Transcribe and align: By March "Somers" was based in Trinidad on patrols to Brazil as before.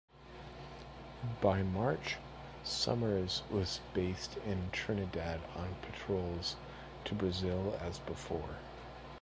By 1.41 1.61
March 1.61 2.15
"Somers" 2.63 3.43
was 3.51 3.81
based 3.93 4.35
in 4.37 4.71
Trinidad 4.71 5.41
on 5.55 5.75
patrols 5.83 6.55
to 7.05 7.13
Brazil 7.13 7.77
as 7.83 7.99
before. 7.99 8.55